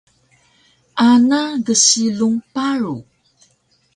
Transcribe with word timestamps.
Ana 1.09 1.39
gsilung 1.65 2.35
paru 2.53 2.95